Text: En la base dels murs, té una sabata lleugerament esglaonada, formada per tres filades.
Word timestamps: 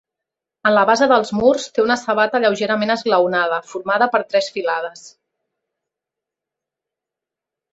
En 0.67 0.73
la 0.75 0.83
base 0.89 1.07
dels 1.11 1.31
murs, 1.39 1.67
té 1.75 1.83
una 1.83 1.97
sabata 2.03 2.41
lleugerament 2.45 2.93
esglaonada, 2.95 3.59
formada 3.73 4.09
per 4.17 4.23
tres 4.31 4.49
filades. 4.57 5.05